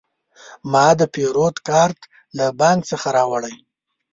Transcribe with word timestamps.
ما 0.71 0.87
د 0.99 1.01
پیرود 1.13 1.55
کارت 1.67 1.99
له 2.37 2.45
بانک 2.59 2.81
څخه 2.91 3.07
راوړی. 3.17 3.55